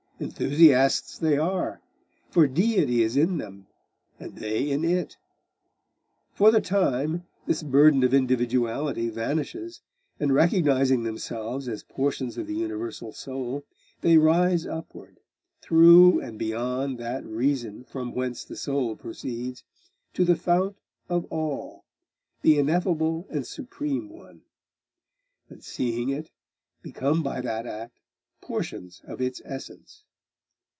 Enthusiasts 0.21 1.17
they 1.17 1.35
are; 1.35 1.81
for 2.29 2.45
Deity 2.45 3.01
is 3.01 3.17
in 3.17 3.39
them, 3.39 3.65
and 4.19 4.35
they 4.35 4.69
in 4.69 4.85
It. 4.85 5.17
For 6.35 6.51
the 6.51 6.61
time, 6.61 7.25
this 7.47 7.63
burden 7.63 8.03
of 8.03 8.13
individuality 8.13 9.09
vanishes, 9.09 9.81
and 10.19 10.31
recognising 10.31 11.01
themselves 11.01 11.67
as 11.67 11.81
portions 11.81 12.37
of 12.37 12.45
the 12.45 12.53
universal 12.53 13.11
Soul, 13.11 13.65
they 14.01 14.19
rise 14.19 14.63
upward, 14.67 15.19
through 15.59 16.19
and 16.19 16.37
beyond 16.37 16.99
that 16.99 17.25
Reason 17.25 17.83
from 17.85 18.13
whence 18.13 18.43
the 18.45 18.55
soul 18.55 18.95
proceeds, 18.95 19.63
to 20.13 20.23
the 20.23 20.35
fount 20.35 20.75
of 21.09 21.25
all 21.31 21.83
the 22.43 22.59
ineffable 22.59 23.25
and 23.31 23.47
Supreme 23.47 24.07
One 24.07 24.43
and 25.49 25.63
seeing 25.63 26.09
It, 26.09 26.29
become 26.83 27.23
by 27.23 27.41
that 27.41 27.65
act 27.65 27.97
portions 28.39 29.01
of 29.05 29.19
Its 29.19 29.41
essence. 29.43 30.03